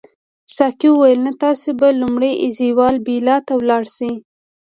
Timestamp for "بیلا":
3.05-3.37